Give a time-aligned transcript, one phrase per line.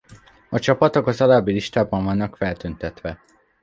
[0.49, 3.19] A csapatok az alábbi listában vannak feltüntetve.